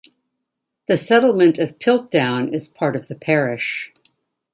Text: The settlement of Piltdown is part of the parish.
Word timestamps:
The 0.87 0.97
settlement 0.97 1.59
of 1.59 1.77
Piltdown 1.77 2.51
is 2.55 2.67
part 2.67 2.95
of 2.95 3.07
the 3.07 3.13
parish. 3.13 3.93